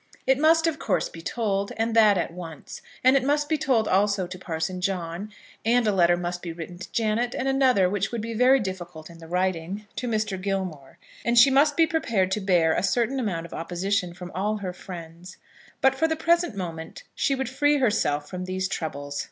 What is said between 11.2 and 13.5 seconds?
and she must be prepared to bear a certain amount